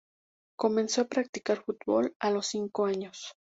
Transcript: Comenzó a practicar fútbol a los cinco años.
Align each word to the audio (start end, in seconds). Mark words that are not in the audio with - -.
Comenzó 0.55 1.01
a 1.01 1.07
practicar 1.07 1.63
fútbol 1.63 2.15
a 2.19 2.31
los 2.31 2.47
cinco 2.47 2.87
años. 2.87 3.35